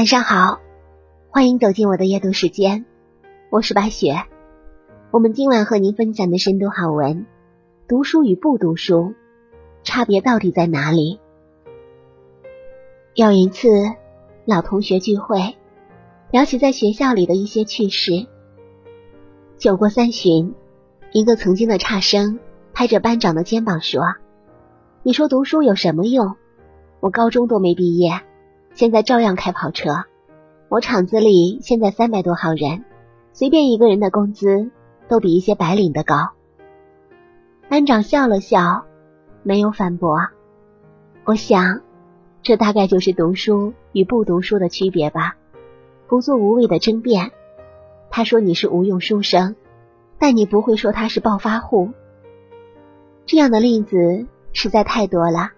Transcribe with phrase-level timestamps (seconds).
[0.00, 0.60] 晚上好，
[1.28, 2.86] 欢迎走进我的阅读时间，
[3.50, 4.22] 我是白雪。
[5.10, 7.26] 我们今晚和您分享的深度好文：
[7.86, 9.12] 读书与不读书
[9.82, 11.20] 差别到底在哪里？
[13.14, 13.68] 有一次，
[14.46, 15.58] 老同学聚会，
[16.30, 18.26] 聊起在学校里的一些趣事。
[19.58, 20.54] 酒过三巡，
[21.12, 22.40] 一个曾经的差生
[22.72, 24.00] 拍着班长的肩膀说
[25.04, 26.36] ：“你说读书有什么用？
[27.00, 28.22] 我高中都没毕业。”
[28.74, 30.04] 现在照样开跑车，
[30.68, 32.84] 我厂子里现在三百多号人，
[33.32, 34.70] 随便一个人的工资
[35.08, 36.30] 都比一些白领的高。
[37.68, 38.84] 班长笑了笑，
[39.42, 40.18] 没有反驳。
[41.24, 41.82] 我想，
[42.42, 45.36] 这大概就是读书与不读书的区别吧。
[46.08, 47.30] 不做无谓的争辩。
[48.10, 49.54] 他说你是无用书生，
[50.18, 51.90] 但你不会说他是暴发户。
[53.26, 55.50] 这样的例子实在太多了，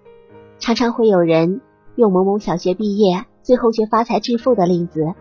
[0.59, 1.61] 常常会有人。
[2.03, 5.15] 用某某小学毕业，最后却发财致富的例子，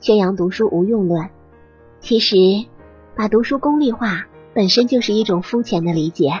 [0.00, 1.30] 宣扬读书无用论。
[2.00, 2.36] 其实，
[3.14, 6.32] 把读书功利化本身就是一种肤浅的理解。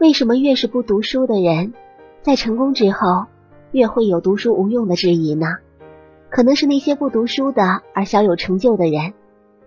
[0.00, 1.72] 为什么越是不读书的人，
[2.22, 3.26] 在成功之后，
[3.70, 5.46] 越会有读书无用的质疑呢？
[6.28, 7.62] 可能是那些不读书的
[7.94, 9.14] 而小有成就的人，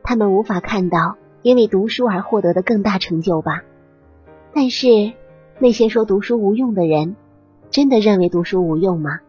[0.04, 3.62] 他们无法看到因为读书而获得的更大成就吧。
[4.54, 5.14] 但是，
[5.60, 7.16] 那些说读书无用的人。
[7.70, 9.20] 真的认为读书无用吗？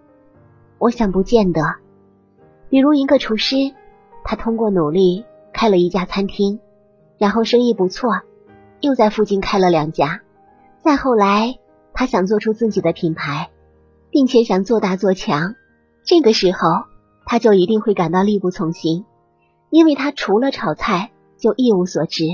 [0.79, 1.62] 我想不见得。
[2.69, 3.56] 比如一个厨师，
[4.25, 6.61] 他通过努力开了一家餐厅，
[7.19, 8.11] 然后生意不错，
[8.81, 10.20] 又在附近开了两家。
[10.79, 11.59] 再后来，
[11.92, 13.51] 他想做出自己的品牌，
[14.11, 15.55] 并且想做大做强。
[16.05, 16.59] 这个时候，
[17.25, 19.05] 他就一定会感到力不从心，
[19.70, 22.25] 因为他除了炒菜就一无所知，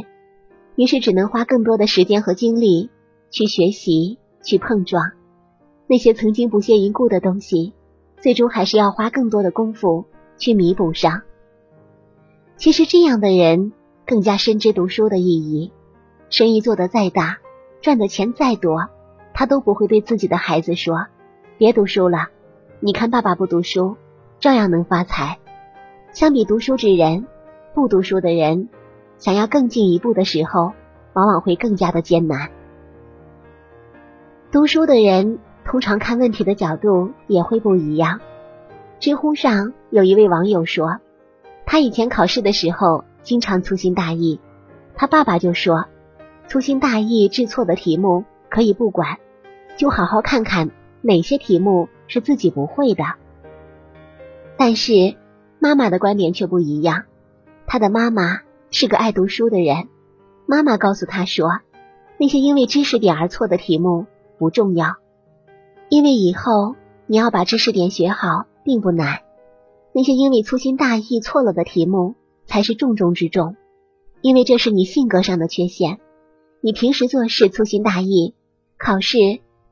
[0.77, 2.91] 于是只能花更多的时间和精力
[3.31, 5.13] 去学习、去碰撞。
[5.93, 7.75] 那些曾经不屑一顾的东西，
[8.17, 10.07] 最终还是要花更多的功夫
[10.39, 11.21] 去弥补上。
[12.57, 13.75] 其实这样的人
[14.07, 15.71] 更加深知读书的意义。
[16.31, 17.41] 生意做得再大，
[17.83, 18.89] 赚的钱再多，
[19.35, 21.09] 他都不会对自己的孩子说
[21.61, 22.29] ：“别读书了，
[22.81, 23.97] 你看爸爸不读书，
[24.41, 25.41] 照样能发财。”
[26.15, 27.27] 相比读书之人，
[27.75, 28.71] 不读书的人
[29.19, 30.73] 想要更进一步的时候，
[31.13, 32.51] 往往会更加的艰难。
[34.51, 35.39] 读书的人。
[35.65, 38.21] 通常看问题的角度也会不一样。
[39.01, 40.99] 知乎上有一位网友说，
[41.67, 44.41] 他以前考试的时候经常粗心大意，
[44.95, 45.87] 他爸爸就说，
[46.47, 49.19] 粗心大意治错的题目可以不管，
[49.77, 50.71] 就好好看看
[51.01, 53.05] 哪些题目是自己不会的。
[54.57, 55.17] 但是
[55.59, 57.05] 妈妈的观点却不一样，
[57.67, 58.41] 他的妈妈
[58.71, 59.89] 是个爱读书的人，
[60.47, 61.49] 妈妈告诉他说，
[62.19, 64.07] 那些因为知识点而错的题目
[64.39, 64.97] 不重要。
[65.93, 66.75] 因为以后
[67.07, 69.21] 你要把知识点学好，并不难。
[69.93, 72.15] 那些因为粗心大意错了的题目，
[72.47, 73.57] 才是重中之重。
[74.23, 76.01] 因为这是你性格上的缺陷。
[76.63, 78.33] 你平时做事粗心大意，
[78.79, 79.19] 考试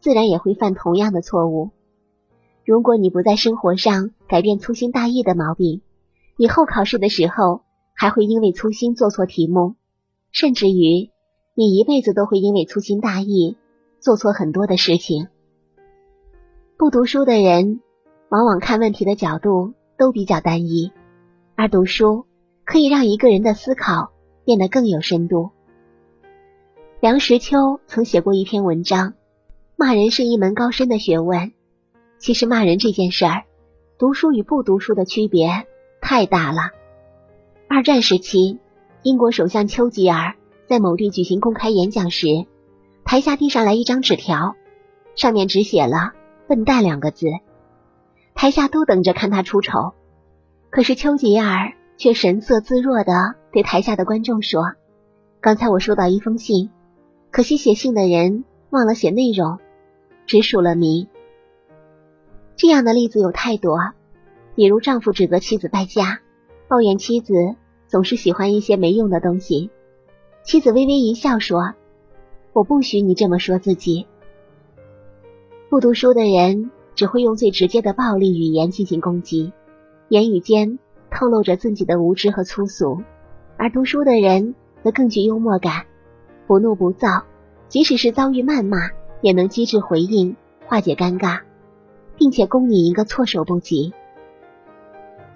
[0.00, 1.70] 自然也会犯同样的错误。
[2.66, 5.80] 如果你不在生活上改变粗心大意的毛病，
[6.36, 7.62] 以后考试的时候
[7.94, 9.74] 还会因为粗心做错题目，
[10.32, 11.08] 甚至于
[11.54, 13.56] 你一辈子都会因为粗心大意
[14.00, 15.28] 做错很多的事情。
[16.80, 17.82] 不读书的人，
[18.30, 20.90] 往往看问题的角度都比较单一，
[21.54, 22.24] 而读书
[22.64, 24.12] 可以让一个人的思考
[24.46, 25.50] 变得更有深度。
[26.98, 29.12] 梁实秋曾写过一篇文章，
[29.76, 31.52] 骂人是一门高深的学问。
[32.18, 33.44] 其实骂人这件事儿，
[33.98, 35.66] 读书与不读书的区别
[36.00, 36.70] 太大了。
[37.68, 38.58] 二战时期，
[39.02, 40.34] 英国首相丘吉尔
[40.66, 42.46] 在某地举行公开演讲时，
[43.04, 44.56] 台下递上来一张纸条，
[45.14, 46.14] 上面只写了。
[46.50, 47.26] 笨蛋两个字，
[48.34, 49.92] 台下都等着看他出丑。
[50.68, 54.72] 可是丘吉尔却神色自若的对台下的观众说
[55.40, 56.70] ：“刚才我收到一封信，
[57.30, 59.60] 可惜写信的人忘了写内容，
[60.26, 61.06] 只署了名。”
[62.58, 63.78] 这样的例子有太多，
[64.56, 66.18] 比如丈夫指责妻子败家，
[66.66, 67.32] 抱怨妻子
[67.86, 69.70] 总是喜欢一些没用的东西，
[70.42, 71.74] 妻子微微一笑说
[72.52, 74.08] ：“我不许你这么说自己。”
[75.70, 79.52] 不读书的人只会用最直接的暴力语言进行攻击，
[80.08, 80.80] 言语间
[81.12, 83.04] 透露着自己的无知和粗俗；
[83.56, 85.84] 而读书的人则更具幽默感，
[86.48, 87.22] 不怒不躁，
[87.68, 88.90] 即使是遭遇谩骂，
[89.20, 90.34] 也能机智回应，
[90.66, 91.42] 化解尴尬，
[92.16, 93.92] 并且攻你一个措手不及。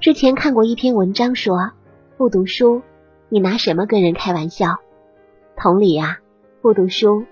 [0.00, 1.70] 之前看过一篇文章说，
[2.16, 2.82] 不读书，
[3.28, 4.78] 你拿什么跟人开玩笑？
[5.56, 6.18] 同理啊，
[6.60, 7.22] 不读书，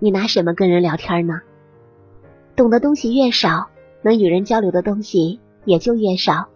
[0.00, 1.42] 你拿什么跟人聊天呢？
[2.58, 3.68] 懂的东西越少，
[4.02, 6.48] 能与人交流的东西也就越少。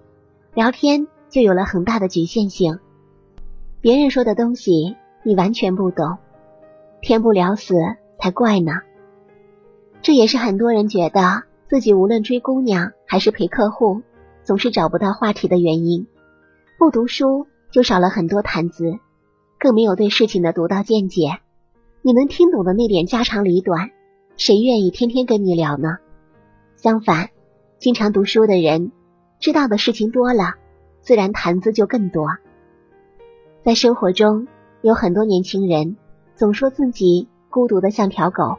[0.52, 2.81] 聊天就有了很大的局限性。
[3.81, 6.19] 别人说的东西你完全不懂，
[7.02, 7.76] 天不聊死
[8.19, 8.72] 才怪呢。
[10.02, 14.02] 这也是很多人觉得自己无论追姑娘还是陪客户，
[14.43, 16.08] 总是找不到话题的原因。
[16.81, 18.99] 不读书就少了很多谈资，
[19.56, 21.38] 更没有对事情的独到见解。
[22.02, 23.93] 你能听懂的那点家长里短，
[24.37, 25.99] 谁愿意天天跟你聊呢？
[26.76, 27.31] 相反，
[27.79, 28.90] 经常读书的人，
[29.38, 30.55] 知道的事情多了，
[31.00, 32.26] 自然谈资就更多。
[33.62, 34.49] 在生活中，
[34.81, 35.96] 有很多年轻人
[36.34, 38.58] 总说自己孤独的像条狗，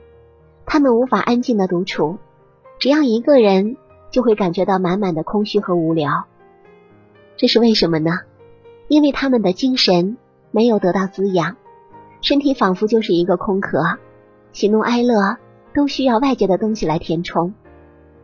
[0.66, 2.18] 他们无法安静的独处，
[2.80, 3.76] 只要一个人
[4.12, 6.26] 就会感觉到满满的空虚和无聊。
[7.36, 8.12] 这是为什么呢？
[8.88, 10.18] 因为他们的精神
[10.52, 11.58] 没有得到滋养，
[12.22, 13.82] 身体仿佛就是一个空壳，
[14.54, 15.38] 喜怒哀乐
[15.74, 17.54] 都需要外界的东西来填充。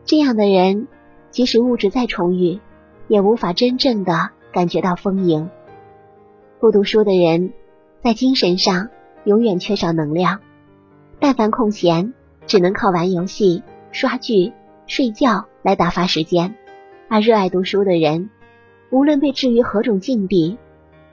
[0.04, 0.88] 这样的人，
[1.30, 2.60] 即使物质再充裕，
[3.08, 5.50] 也无法真正的感觉到丰盈。
[6.58, 7.52] 不读书的人，
[8.02, 8.88] 在精神上
[9.24, 10.40] 永远缺少能量，
[11.18, 12.14] 但凡空闲，
[12.46, 13.62] 只能靠玩游戏、
[13.92, 14.52] 刷剧、
[14.86, 16.54] 睡觉来打发时间。
[17.08, 18.30] 而热爱读书的人，
[18.90, 20.58] 无论被置于何种境地、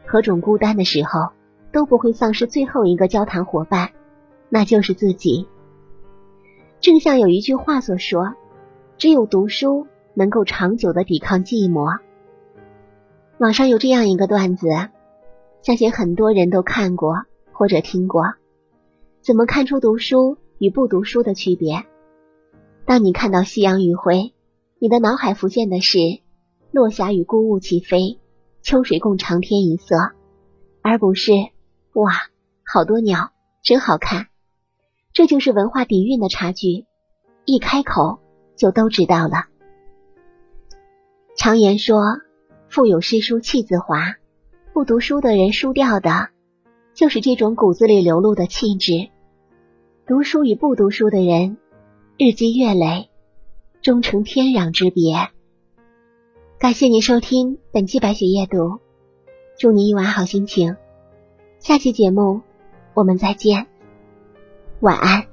[0.06, 1.32] 何种孤单的时候，
[1.72, 3.90] 都不会丧失最后一个交谈伙伴，
[4.50, 5.48] 那就是自己。
[6.88, 8.34] 正像有一句话所说。
[8.98, 12.00] 只有读书能够长久的抵抗寂寞。
[13.40, 14.70] 网上有这样一个段子，
[15.62, 18.24] 相信很多人都看过或者听过。
[19.20, 21.84] 怎么看出读书与不读书的区别？
[22.86, 24.32] 当你看到夕阳余晖，
[24.80, 26.00] 你的脑海浮现的是
[26.72, 28.18] 落霞与孤鹜齐飞，
[28.62, 29.98] 秋水共长天一色，
[30.82, 31.34] 而不是
[31.96, 32.14] 哇，
[32.64, 33.32] 好多鸟，
[33.62, 34.28] 真好看。
[35.18, 36.86] 这就是文化底蕴的差距。
[37.44, 38.20] 一开口。
[38.56, 39.46] 就都知道了。
[41.36, 42.02] 常言说，
[42.70, 44.16] 腹有诗书气自华，
[44.74, 46.30] 不读书的人输掉的，
[46.96, 49.10] 就是这种骨子里流露的气质。
[50.08, 51.58] 读书与不读书的人，
[52.18, 53.12] 日积月累，
[53.84, 55.14] 终成天壤之别。
[56.58, 58.80] 感谢您收听本期白雪夜读，
[59.60, 60.78] 祝你一晚好心情。
[61.60, 62.42] 下期节目
[62.96, 63.68] 我们再见，
[64.80, 65.27] 晚安。